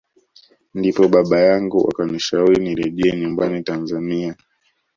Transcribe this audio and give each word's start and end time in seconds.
Ndipo 0.77 1.01
baba 1.13 1.39
yangu 1.49 1.89
akanishauri 1.89 2.57
nirejee 2.63 3.17
nyumbani 3.19 3.63
Tanzania 3.63 4.35